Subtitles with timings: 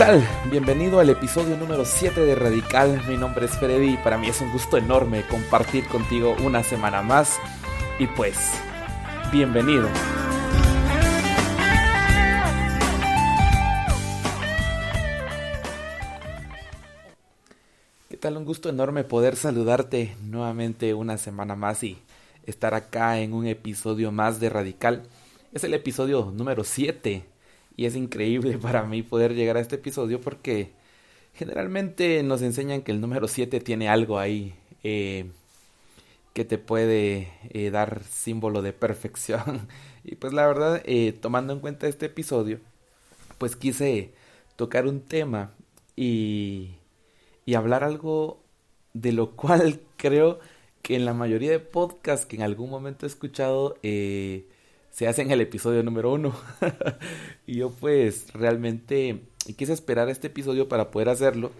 [0.00, 0.26] tal?
[0.50, 3.06] Bienvenido al episodio número 7 de Radical.
[3.06, 7.02] Mi nombre es Freddy y para mí es un gusto enorme compartir contigo una semana
[7.02, 7.38] más.
[7.98, 8.38] Y pues,
[9.30, 9.90] bienvenido.
[18.08, 18.38] ¿Qué tal?
[18.38, 21.98] Un gusto enorme poder saludarte nuevamente una semana más y
[22.46, 25.02] estar acá en un episodio más de Radical.
[25.52, 27.22] Es el episodio número 7
[27.76, 30.72] y es increíble para mí poder llegar a este episodio porque
[31.34, 35.30] generalmente nos enseñan que el número 7 tiene algo ahí eh,
[36.32, 39.68] que te puede eh, dar símbolo de perfección.
[40.04, 42.60] y pues la verdad, eh, tomando en cuenta este episodio,
[43.38, 44.12] pues quise
[44.56, 45.54] tocar un tema
[45.96, 46.76] y,
[47.46, 48.42] y hablar algo
[48.94, 50.40] de lo cual creo
[50.82, 53.76] que en la mayoría de podcasts que en algún momento he escuchado,
[54.90, 56.34] se hace en el episodio número uno.
[57.46, 59.22] y yo pues realmente
[59.56, 61.52] quise esperar este episodio para poder hacerlo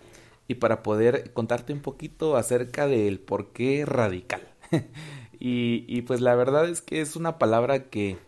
[0.48, 4.42] y para poder contarte un poquito acerca del por qué radical.
[5.38, 8.18] y, y, pues la verdad es que es una palabra que,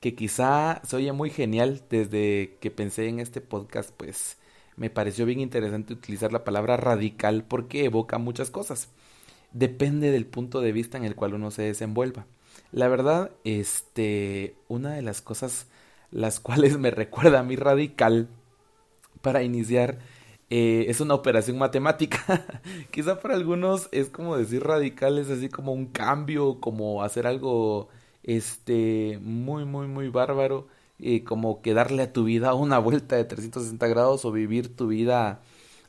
[0.00, 4.38] que quizá se oye muy genial desde que pensé en este podcast, pues
[4.76, 8.88] me pareció bien interesante utilizar la palabra radical porque evoca muchas cosas.
[9.52, 12.26] Depende del punto de vista en el cual uno se desenvuelva.
[12.72, 15.66] La verdad, este, una de las cosas
[16.10, 18.28] las cuales me recuerda a mí radical
[19.22, 19.98] para iniciar
[20.50, 22.44] eh, es una operación matemática.
[22.90, 27.88] Quizá para algunos es como decir radical, es así como un cambio, como hacer algo
[28.22, 33.24] este muy muy muy bárbaro, eh, como que darle a tu vida una vuelta de
[33.24, 35.42] 360 grados o vivir tu vida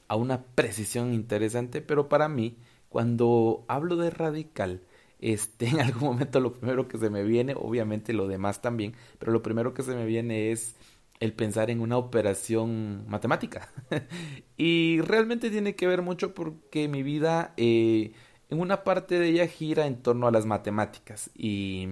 [0.08, 2.58] a una precisión interesante, pero para mí
[2.90, 4.82] cuando hablo de radical
[5.20, 9.32] este, en algún momento lo primero que se me viene, obviamente lo demás también, pero
[9.32, 10.76] lo primero que se me viene es
[11.20, 13.70] el pensar en una operación matemática.
[14.58, 18.14] y realmente tiene que ver mucho porque mi vida, eh,
[18.50, 21.30] en una parte de ella gira en torno a las matemáticas.
[21.36, 21.88] Y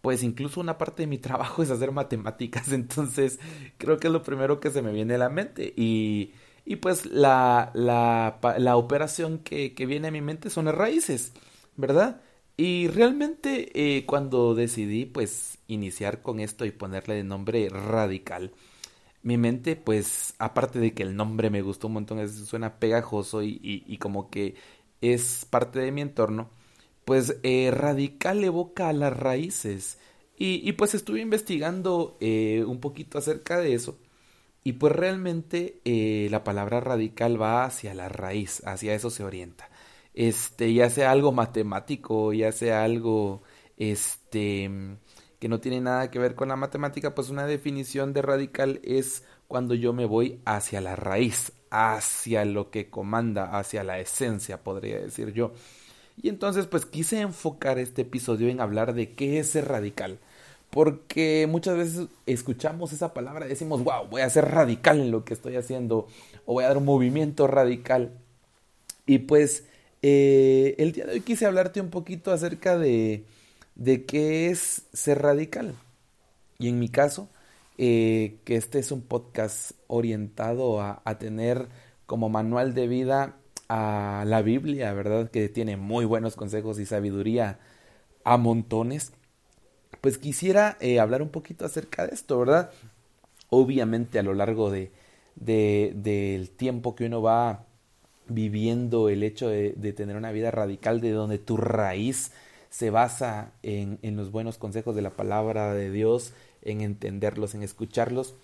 [0.00, 2.72] pues incluso una parte de mi trabajo es hacer matemáticas.
[2.72, 3.40] Entonces
[3.78, 5.72] creo que es lo primero que se me viene a la mente.
[5.76, 6.32] Y,
[6.64, 11.32] y pues la, la, la operación que, que viene a mi mente son las raíces,
[11.76, 12.20] ¿verdad?
[12.56, 18.52] Y realmente eh, cuando decidí pues iniciar con esto y ponerle de nombre radical,
[19.22, 23.42] mi mente pues aparte de que el nombre me gustó un montón, es, suena pegajoso
[23.42, 24.56] y, y, como que
[25.00, 26.50] es parte de mi entorno,
[27.04, 29.98] pues eh, radical evoca a las raíces.
[30.36, 33.98] Y, y pues estuve investigando eh, un poquito acerca de eso.
[34.64, 35.80] Y pues realmente
[36.30, 39.68] la palabra radical va hacia la raíz, hacia eso se orienta
[40.14, 43.42] este, ya sea algo matemático, ya sea algo,
[43.76, 44.70] este,
[45.38, 49.24] que no tiene nada que ver con la matemática, pues una definición de radical es
[49.48, 55.00] cuando yo me voy hacia la raíz, hacia lo que comanda, hacia la esencia, podría
[55.00, 55.52] decir yo.
[56.22, 60.18] Y entonces, pues quise enfocar este episodio en hablar de qué es ser radical.
[60.70, 65.34] Porque muchas veces escuchamos esa palabra decimos, wow, voy a ser radical en lo que
[65.34, 66.08] estoy haciendo,
[66.46, 68.12] o voy a dar un movimiento radical.
[69.06, 69.64] Y pues
[70.06, 73.24] eh, el día de hoy quise hablarte un poquito acerca de,
[73.74, 75.74] de qué es ser radical.
[76.58, 77.30] Y en mi caso,
[77.78, 81.68] eh, que este es un podcast orientado a, a, tener
[82.04, 83.36] como manual de vida
[83.70, 85.30] a la Biblia, ¿verdad?
[85.30, 87.58] Que tiene muy buenos consejos y sabiduría
[88.24, 89.12] a montones.
[90.02, 92.70] Pues quisiera eh, hablar un poquito acerca de esto, ¿verdad?
[93.48, 94.92] Obviamente a lo largo de,
[95.34, 97.64] de, del tiempo que uno va
[98.26, 102.32] viviendo el hecho de, tener una vida radical de donde tu raíz
[102.70, 107.62] se basa en, en, los buenos consejos de la palabra de Dios, en entenderlos, en
[107.62, 108.34] escucharlos,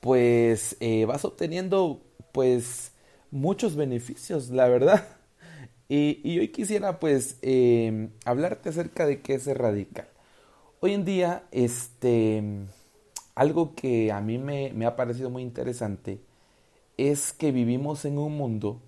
[0.00, 2.02] pues eh, vas obteniendo
[2.32, 2.92] pues
[3.30, 5.06] muchos beneficios, la verdad.
[5.86, 10.08] Y, y hoy quisiera pues eh, hablarte acerca de qué es radical.
[10.80, 12.42] Hoy en día, este,
[13.34, 16.20] algo que a mí me, me ha parecido muy interesante
[16.96, 18.80] es que vivimos en un mundo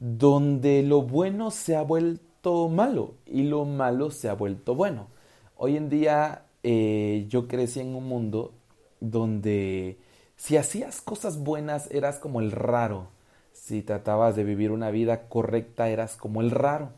[0.00, 5.08] donde lo bueno se ha vuelto malo y lo malo se ha vuelto bueno.
[5.56, 8.54] Hoy en día eh, yo crecí en un mundo
[9.00, 9.98] donde
[10.36, 13.08] si hacías cosas buenas eras como el raro,
[13.52, 16.92] si tratabas de vivir una vida correcta eras como el raro.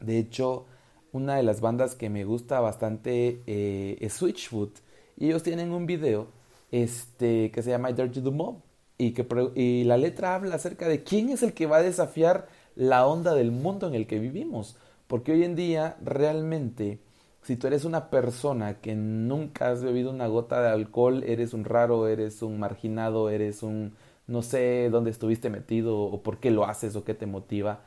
[0.00, 0.66] De hecho,
[1.12, 4.80] una de las bandas que me gusta bastante eh, es Switchfoot
[5.16, 6.26] y ellos tienen un video
[6.72, 8.56] este, que se llama Dirty the Mob
[8.98, 12.48] y, que, y la letra habla acerca de quién es el que va a desafiar
[12.74, 14.76] la onda del mundo en el que vivimos.
[15.06, 16.98] Porque hoy en día realmente,
[17.42, 21.64] si tú eres una persona que nunca has bebido una gota de alcohol, eres un
[21.64, 23.94] raro, eres un marginado, eres un
[24.26, 27.80] no sé dónde estuviste metido o por qué lo haces o qué te motiva.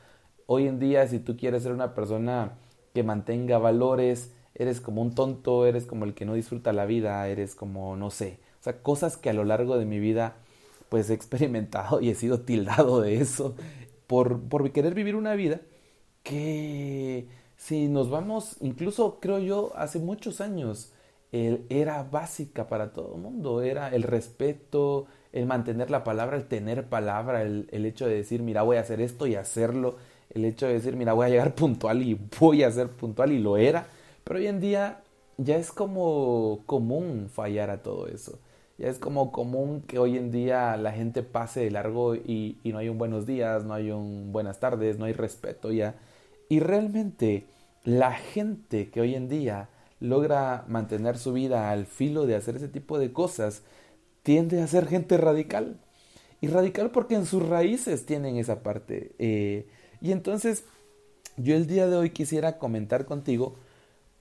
[0.48, 2.54] Hoy en día, si tú quieres ser una persona
[2.94, 7.28] que mantenga valores, eres como un tonto, eres como el que no disfruta la vida,
[7.28, 10.36] eres como, no sé, o sea, cosas que a lo largo de mi vida
[10.92, 13.56] pues he experimentado y he sido tildado de eso
[14.08, 15.62] por, por querer vivir una vida
[16.22, 20.92] que si nos vamos, incluso creo yo, hace muchos años,
[21.32, 26.90] era básica para todo el mundo, era el respeto, el mantener la palabra, el tener
[26.90, 29.96] palabra, el, el, hecho de decir, mira, voy a hacer esto y hacerlo,
[30.30, 33.40] el hecho de decir, mira, voy a llegar puntual y voy a ser puntual y
[33.40, 33.88] lo era,
[34.26, 35.04] pero hoy en día
[35.38, 38.40] ya es como común fallar a todo eso.
[38.82, 42.80] Ya es como común que hoy en día la gente pase de largo y, no
[42.80, 45.94] hay un buenos días, no hay un buenas tardes, no hay respeto ya.
[46.50, 47.46] Y realmente
[47.84, 49.70] la gente que hoy en día
[50.00, 53.62] logra mantener su vida al filo de hacer ese tipo de cosas,
[54.24, 55.80] tiende a ser gente radical.
[56.42, 59.12] Y radical porque en sus raíces tienen esa parte.
[59.20, 59.68] Eh,
[60.02, 60.66] y entonces
[61.38, 63.58] yo el día de hoy quisiera comentar contigo,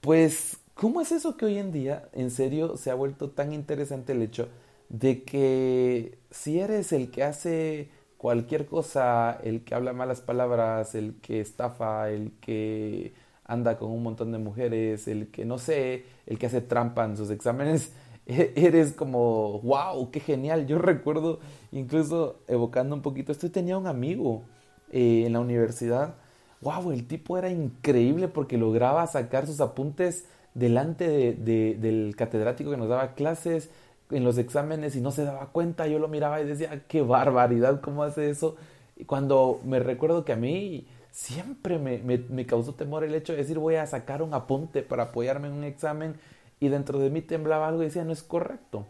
[0.01, 4.13] pues, ¿cómo es eso que hoy en día, en serio, se ha vuelto tan interesante
[4.13, 4.47] el hecho
[4.89, 11.13] de que si eres el que hace cualquier cosa, el que habla malas palabras, el
[11.21, 13.13] que estafa, el que
[13.45, 17.15] anda con un montón de mujeres, el que no sé, el que hace trampa en
[17.15, 17.93] sus exámenes,
[18.25, 20.65] e-, eres como, wow, qué genial.
[20.65, 21.41] Yo recuerdo,
[21.71, 24.45] incluso evocando un poquito esto, tenía un amigo
[24.91, 26.15] eh, en la universidad,
[26.61, 32.77] wow, el tipo era increíble porque lograba sacar sus apuntes delante de, del catedrático que
[32.77, 33.69] nos daba clases
[34.09, 37.81] en los exámenes y no se daba cuenta, yo lo miraba y decía, qué barbaridad,
[37.81, 38.57] ¿cómo hace eso?
[38.97, 43.39] Y cuando me recuerdo que a mí siempre me, me, causó temor el hecho de
[43.39, 46.15] decir voy a sacar un apunte para apoyarme en un examen
[46.59, 48.85] y dentro de mí temblaba algo y decía no es correcto.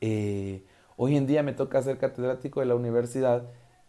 [0.00, 0.62] Eh,
[0.96, 3.44] hoy en día me toca ser catedrático de la universidad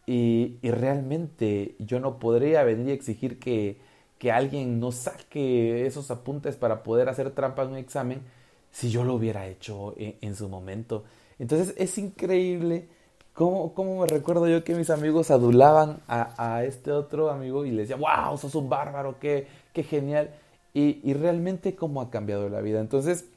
[0.06, 3.80] y, y, realmente yo no podría venir y exigir que,
[4.18, 8.22] que alguien no saque esos apuntes para poder hacer trampa en un examen
[8.72, 11.04] si yo lo hubiera hecho en, en su momento.
[11.40, 12.88] Entonces es increíble
[13.34, 17.72] ¿Cómo, ¿Cómo, me recuerdo yo que mis amigos adulaban a, a, este otro amigo y
[17.72, 20.36] le decían, wow, sos un bárbaro, qué, qué genial?
[20.72, 22.80] Y, y, realmente cómo ha cambiado la vida.
[22.80, 23.28] Entonces,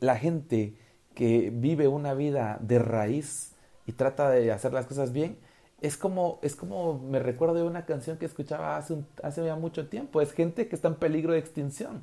[0.00, 0.74] la gente
[1.14, 3.54] que vive una vida de raíz
[3.86, 5.38] y trata de hacer las cosas bien,
[5.80, 9.88] es como, es como me recuerdo de una canción que escuchaba hace, hace ya mucho
[9.88, 10.20] tiempo.
[10.20, 12.02] Es gente que está en peligro de extinción.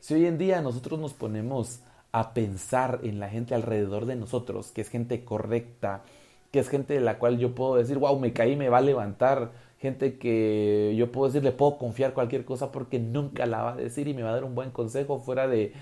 [0.00, 1.80] Si hoy en día nosotros nos ponemos
[2.12, 6.02] a pensar en la gente alrededor de nosotros, que es gente correcta,
[6.50, 8.82] que es gente de la cual yo puedo decir, wow, me caí, me va a
[8.82, 13.72] levantar, gente que yo puedo decir, le puedo confiar cualquier cosa porque nunca la va
[13.72, 15.72] a decir y me va a dar un buen consejo fuera de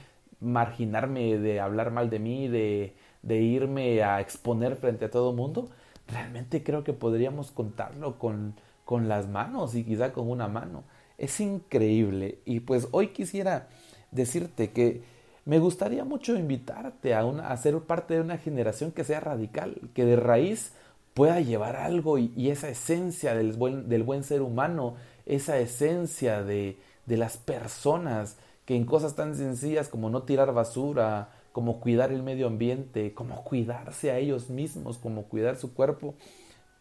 [0.40, 5.36] marginarme, de hablar mal de mí, de, de irme a exponer frente a todo el
[5.36, 5.70] mundo,
[6.08, 8.54] realmente creo que podríamos contarlo con,
[8.84, 10.84] con las manos y quizá con una mano.
[11.18, 12.38] Es increíble.
[12.44, 13.68] Y pues hoy quisiera
[14.10, 15.02] decirte que
[15.44, 19.80] me gustaría mucho invitarte a, una, a ser parte de una generación que sea radical,
[19.94, 20.72] que de raíz
[21.14, 26.76] pueda llevar algo y, esa esencia del buen, del buen, ser humano, esa esencia de,
[27.06, 28.36] de las personas
[28.66, 33.42] que en cosas tan sencillas como no tirar basura, como cuidar el medio ambiente, como
[33.42, 36.14] cuidarse a ellos mismos, como cuidar su cuerpo,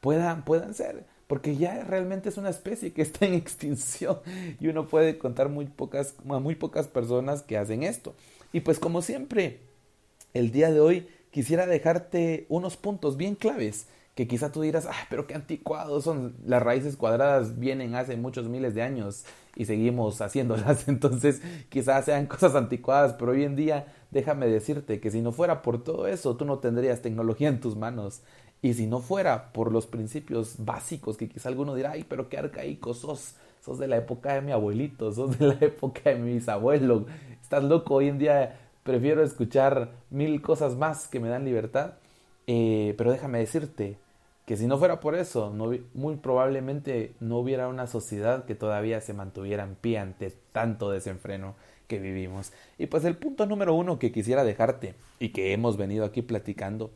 [0.02, 1.06] puedan, puedan ser.
[1.28, 4.20] Porque ya realmente es una especie que está en extinción
[4.60, 8.16] y uno puede contar muy pocas, a muy pocas personas que hacen esto.
[8.52, 9.62] Y pues como siempre,
[10.34, 15.08] el día de hoy quisiera dejarte unos puntos bien claves que quizá tú dirás, ah,
[15.10, 16.36] pero qué anticuados son.
[16.46, 20.88] Las raíces cuadradas vienen hace muchos miles de años y seguimos haciéndolas.
[20.88, 25.62] Entonces, quizás sean cosas anticuadas, pero hoy en día, déjame decirte que si no fuera
[25.62, 28.22] por todo eso, tú no tendrías tecnología en tus manos.
[28.62, 32.38] Y si no fuera por los principios básicos que quizá alguno dirá, ay, pero qué
[32.38, 36.48] arcaico sos, sos de la época de mi abuelito, sos de la época de mis
[36.48, 37.04] abuelos,
[37.42, 41.96] estás loco, hoy en día prefiero escuchar mil cosas más que me dan libertad.
[42.48, 43.98] Eh, pero déjame decirte
[44.46, 49.14] que si no fuera por eso, muy probablemente no hubiera una sociedad que todavía se
[49.14, 51.56] mantuviera en pie ante tanto desenfreno
[51.88, 52.52] que vivimos.
[52.78, 56.92] Y pues el punto número uno que quisiera dejarte y que hemos venido aquí platicando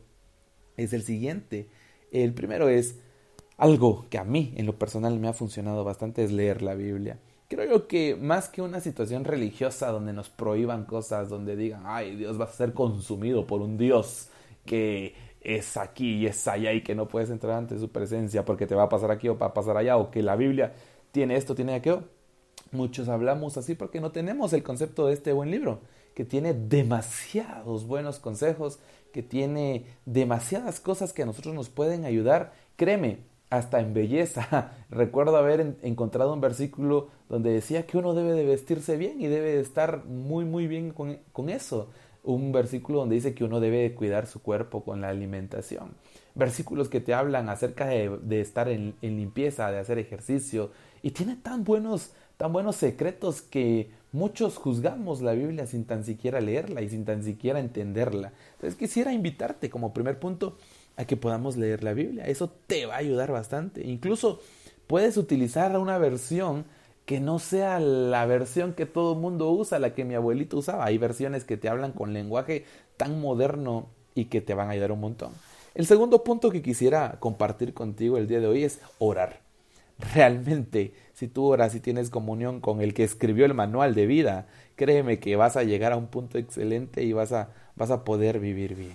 [0.76, 1.68] es el siguiente.
[2.12, 2.96] El primero es
[3.56, 7.18] algo que a mí en lo personal me ha funcionado bastante es leer la Biblia.
[7.48, 12.14] Creo yo que más que una situación religiosa donde nos prohíban cosas, donde digan, ay,
[12.14, 14.28] Dios va a ser consumido por un Dios
[14.64, 18.66] que es aquí y es allá y que no puedes entrar ante su presencia porque
[18.66, 20.74] te va a pasar aquí o va a pasar allá, o que la Biblia
[21.12, 22.04] tiene esto, tiene aquello.
[22.72, 25.80] Muchos hablamos así porque no tenemos el concepto de este buen libro
[26.14, 28.78] que tiene demasiados buenos consejos,
[29.12, 32.52] que tiene demasiadas cosas que a nosotros nos pueden ayudar.
[32.76, 33.18] Créeme,
[33.50, 34.72] hasta en belleza.
[34.90, 39.52] Recuerdo haber encontrado un versículo donde decía que uno debe de vestirse bien y debe
[39.52, 41.90] de estar muy, muy bien con, con eso.
[42.22, 45.94] Un versículo donde dice que uno debe de cuidar su cuerpo con la alimentación.
[46.34, 50.70] Versículos que te hablan acerca de, de estar en, en, limpieza, de hacer ejercicio.
[51.02, 56.40] Y tiene tan buenos, tan buenos secretos que muchos juzgamos la Biblia sin tan siquiera
[56.40, 58.32] leerla y sin tan siquiera entenderla.
[58.54, 60.56] Entonces quisiera invitarte como primer punto
[60.96, 62.26] a que podamos leer la Biblia.
[62.26, 63.86] Eso te va a ayudar bastante.
[63.86, 64.40] Incluso
[64.86, 66.64] puedes utilizar una versión
[67.10, 70.84] que no sea la versión que todo el mundo usa, la que mi abuelito usaba.
[70.84, 74.92] Hay versiones que te hablan con lenguaje tan moderno y que te van a ayudar
[74.92, 75.32] un montón.
[75.74, 79.40] El segundo punto que quisiera compartir contigo el día de hoy es orar.
[80.14, 84.46] Realmente, si tú oras y tienes comunión con el que escribió el manual de vida,
[84.76, 88.38] créeme que vas a llegar a un punto excelente y vas a, vas a poder
[88.38, 88.94] vivir bien.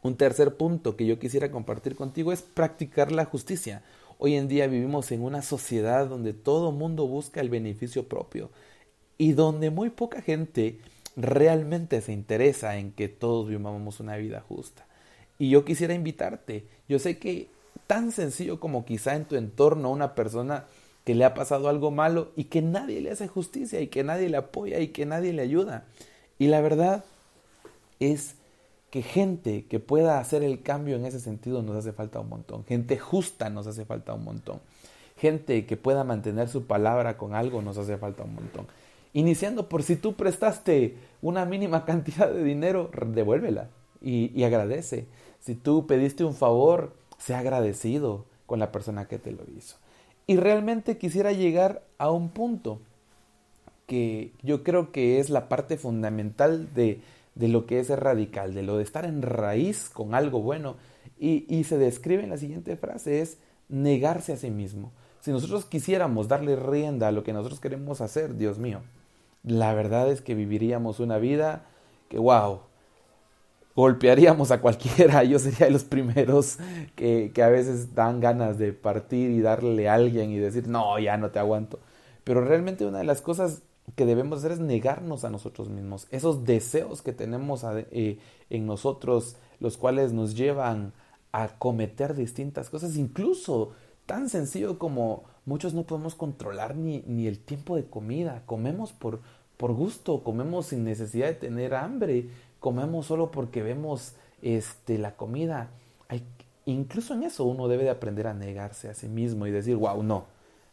[0.00, 3.82] Un tercer punto que yo quisiera compartir contigo es practicar la justicia.
[4.24, 8.50] Hoy en día vivimos en una sociedad donde todo mundo busca el beneficio propio
[9.18, 10.78] y donde muy poca gente
[11.16, 14.86] realmente se interesa en que todos vivamos una vida justa.
[15.40, 17.48] Y yo quisiera invitarte, yo sé que
[17.88, 20.66] tan sencillo como quizá en tu entorno una persona
[21.04, 24.28] que le ha pasado algo malo y que nadie le hace justicia y que nadie
[24.28, 25.88] le apoya y que nadie le ayuda.
[26.38, 27.04] Y la verdad
[27.98, 28.36] es
[28.92, 32.66] que gente que pueda hacer el cambio en ese sentido nos hace falta un montón.
[32.66, 34.60] Gente justa nos hace falta un montón.
[35.16, 38.66] Gente que pueda mantener su palabra con algo nos hace falta un montón.
[39.14, 43.70] Iniciando por si tú prestaste una mínima cantidad de dinero, devuélvela
[44.02, 45.06] y, y agradece.
[45.40, 49.78] Si tú pediste un favor, sea agradecido con la persona que te lo hizo.
[50.26, 52.78] Y realmente quisiera llegar a un punto
[53.86, 57.00] que yo creo que es la parte fundamental de
[57.34, 60.76] de lo que es radical, de lo de estar en raíz con algo bueno.
[61.18, 64.92] Y, y se describe en la siguiente frase, es negarse a sí mismo.
[65.20, 68.80] Si nosotros quisiéramos darle rienda a lo que nosotros queremos hacer, Dios mío,
[69.44, 71.64] la verdad es que viviríamos una vida
[72.08, 72.60] que, wow,
[73.74, 75.24] golpearíamos a cualquiera.
[75.24, 76.58] Yo sería de los primeros
[76.96, 80.98] que, que, a veces dan ganas de partir y darle a alguien y decir, no,
[80.98, 81.78] ya no te aguanto.
[82.24, 83.62] Pero realmente una de las cosas
[83.94, 88.18] que debemos hacer es negarnos a nosotros mismos, esos deseos que tenemos eh,
[88.50, 90.92] en nosotros, los cuales nos llevan
[91.32, 93.72] a cometer distintas cosas, incluso
[94.06, 99.20] tan sencillo como muchos no podemos controlar ni, ni el tiempo de comida, comemos por,
[99.56, 102.28] por gusto, comemos sin necesidad de tener hambre,
[102.60, 105.70] comemos solo porque vemos este, la comida.
[106.08, 106.24] Hay,
[106.66, 110.02] incluso en eso uno debe de aprender a negarse a sí mismo y decir, wow,
[110.02, 110.26] no,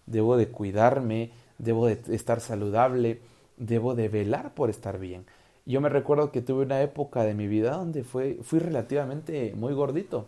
[0.05, 3.19] debo de cuidarme, debo de estar saludable,
[3.57, 5.25] debo de velar por estar bien.
[5.65, 9.73] Yo me recuerdo que tuve una época de mi vida donde fue, fui relativamente muy
[9.73, 10.27] gordito.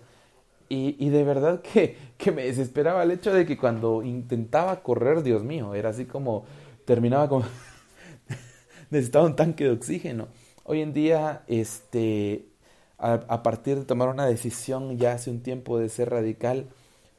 [0.69, 5.23] Y, y de verdad que, que, me desesperaba el hecho de que cuando intentaba correr,
[5.23, 6.45] Dios mío, era así como
[6.85, 7.45] terminaba como
[8.91, 10.27] necesitaba un tanque de oxígeno.
[10.63, 12.45] Hoy en día, este,
[12.97, 16.67] a, a partir de tomar una decisión ya hace un tiempo de ser radical,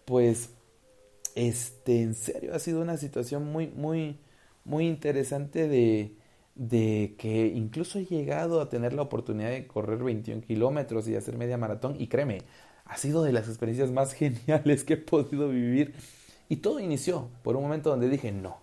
[0.04, 0.50] pues
[1.35, 4.19] este, en serio, ha sido una situación muy, muy,
[4.65, 6.17] muy interesante de,
[6.55, 11.37] de que incluso he llegado a tener la oportunidad de correr 21 kilómetros y hacer
[11.37, 12.43] media maratón y créeme,
[12.85, 15.95] ha sido de las experiencias más geniales que he podido vivir
[16.49, 18.59] y todo inició por un momento donde dije no,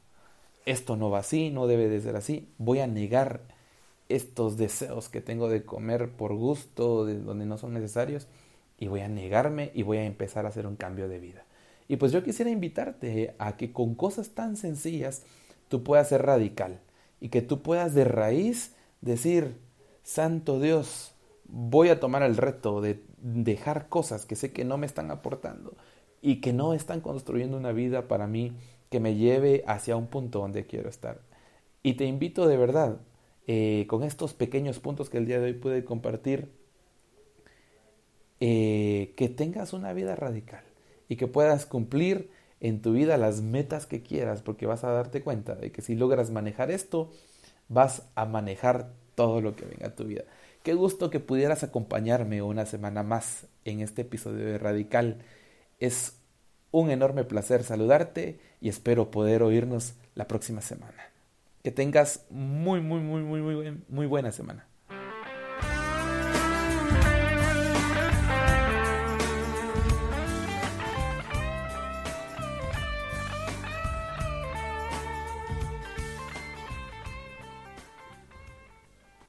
[0.65, 3.41] esto no va así, no debe de ser así, voy a negar
[4.09, 8.27] estos deseos que tengo de comer por gusto, de donde no son necesarios
[8.77, 11.45] y voy a negarme y voy a empezar a hacer un cambio de vida.
[11.89, 15.23] Y pues yo quisiera invitarte a que con cosas tan sencillas
[15.69, 16.79] tú puedas ser radical
[17.19, 19.57] y que tú puedas de raíz decir,
[20.03, 21.15] Santo Dios,
[21.45, 25.73] voy a tomar el reto de dejar cosas que sé que no me están aportando
[26.21, 28.53] y que no están construyendo una vida para mí
[28.91, 31.21] que me lleve hacia un punto donde quiero estar.
[31.81, 32.97] Y te invito de verdad,
[33.47, 36.51] eh, con estos pequeños puntos que el día de hoy pude compartir,
[38.41, 40.68] eh, que tengas una vida radical
[41.09, 45.21] y que puedas cumplir en tu vida las metas que quieras, porque vas a darte
[45.21, 47.11] cuenta de que si logras manejar esto,
[47.67, 50.23] vas a manejar todo lo que venga a tu vida.
[50.63, 55.23] Qué gusto que pudieras acompañarme una semana más en este episodio de Radical.
[55.79, 56.17] Es
[56.71, 61.11] un enorme placer saludarte y espero poder oírnos la próxima semana.
[61.63, 64.68] Que tengas muy, muy, muy, muy, muy, muy buena semana.